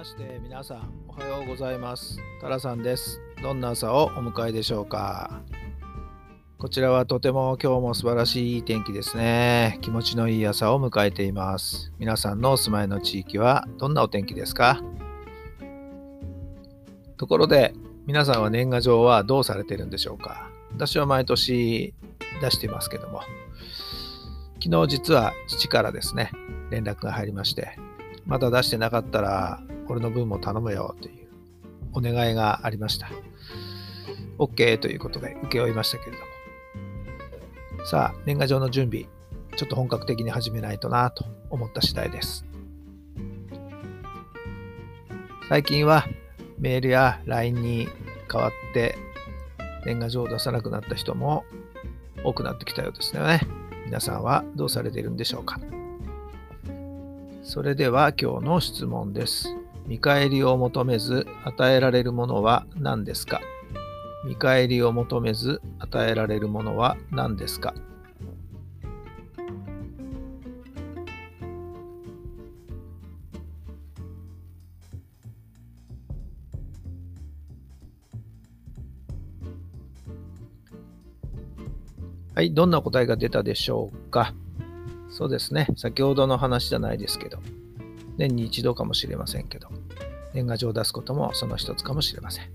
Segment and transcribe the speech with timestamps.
[0.00, 2.18] まして皆さんおはようございます。
[2.40, 3.20] タラさんです。
[3.42, 5.42] どんな朝をお迎えでしょうか。
[6.56, 9.78] こちらはとても今日も素晴らしい天気ですね。
[9.82, 11.92] 気持ちのいい朝を迎えています。
[11.98, 14.80] 皆さんのお住まいの地域はどんなお天気ですか。
[17.18, 17.74] ところで
[18.06, 20.48] 皆さんは年賀状はどうされてるんでしょうか。
[20.72, 21.92] 私は毎年
[22.40, 23.20] 出してますけども。
[24.64, 26.32] 昨日実は父からですね
[26.70, 27.76] 連絡が入りまして
[28.24, 29.60] まだ出してなかったら、
[29.90, 31.28] 俺の分も頼むよという
[31.92, 33.10] お願いがありました。
[34.38, 37.86] OK ということで請け負いましたけれども。
[37.86, 39.06] さあ、年賀状の準備、
[39.56, 42.44] ちょっと本格的に始めないとなと思った次第です。
[45.48, 46.06] 最近は
[46.60, 47.88] メールや LINE に
[48.32, 48.96] 代わって
[49.84, 51.44] 年賀状を出さなくなった人も
[52.22, 53.40] 多くなってきたようですね。
[53.86, 55.58] 皆さんはどうされているんでしょうか
[57.42, 59.59] それでは今日の質問です。
[59.90, 63.40] 見返りを求めず与えられるものは何ですか？
[64.24, 67.74] 見返りを求めず与えられるものは何ですか？
[82.36, 84.34] はい、どんな答えが出たでしょうか？
[85.10, 85.66] そうですね。
[85.74, 87.40] 先ほどの話じゃないですけど、
[88.16, 89.68] 年に一度かもしれませんけど、
[90.34, 92.46] 年賀状を出すこともその一つかもしれません。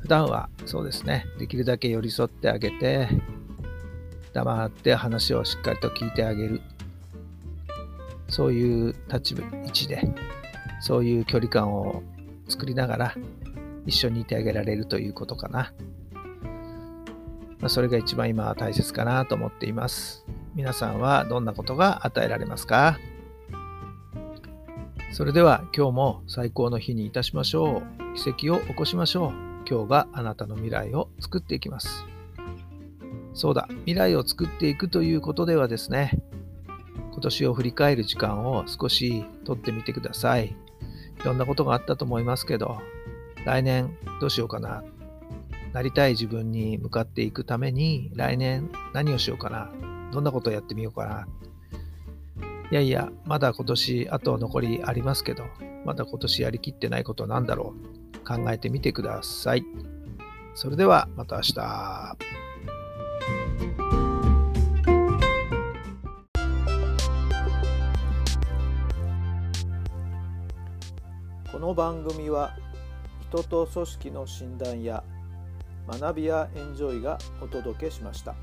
[0.00, 3.08] 普段はそうですね、できるだけ寄り添ってあげて、
[4.32, 6.60] 黙って話をしっかりと聞いてあげる。
[8.28, 10.02] そういう立場、位置で、
[10.80, 12.02] そういう距離感を
[12.48, 13.14] 作りながら、
[13.86, 15.72] 一緒にいてあげられるということかな。
[17.60, 20.24] まあ、それが一番今は大切かなと思っています。
[20.54, 22.98] 皆さんはどんなことが与えられますか？
[25.12, 28.14] それでは今日も最高の日にいたしましょう。
[28.16, 29.32] 奇跡を起こしましょう。
[29.68, 32.06] 今日があなたの未来を作っていきます。
[33.34, 36.22] そうだ、未来を作っていくということではですね、
[37.12, 40.46] 今年を振り返る時間を少しとってみてください。
[40.46, 40.54] い
[41.22, 42.80] ろんなことがあったと思いますけど、
[43.44, 44.82] 来年どうしようかな。
[45.74, 49.70] なりたい自分に向かっていくために来年何をしようかな。
[50.10, 51.28] どんなことをやってみようかな。
[52.72, 55.44] いやいや、まだ今年あと残りありますけど、
[55.84, 57.74] まだ今年やりきってないことなんだろ
[58.14, 58.26] う。
[58.26, 59.64] 考えてみてください。
[60.54, 62.16] それではまた明日。
[71.52, 72.56] この番組は
[73.28, 75.04] 人と組織の診断や
[75.86, 78.34] 学びやエンジョイがお届けしました。